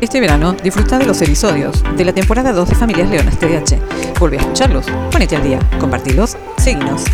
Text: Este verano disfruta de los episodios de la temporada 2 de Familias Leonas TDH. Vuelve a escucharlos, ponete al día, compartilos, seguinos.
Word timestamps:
Este 0.00 0.18
verano 0.18 0.54
disfruta 0.54 0.98
de 0.98 1.04
los 1.04 1.20
episodios 1.20 1.84
de 1.94 2.04
la 2.06 2.14
temporada 2.14 2.54
2 2.54 2.70
de 2.70 2.74
Familias 2.74 3.10
Leonas 3.10 3.38
TDH. 3.38 4.18
Vuelve 4.18 4.38
a 4.38 4.40
escucharlos, 4.40 4.86
ponete 5.12 5.36
al 5.36 5.42
día, 5.42 5.58
compartilos, 5.78 6.38
seguinos. 6.56 7.04